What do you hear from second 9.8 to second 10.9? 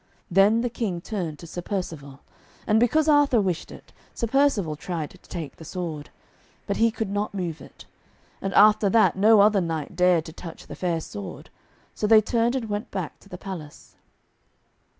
dared to touch the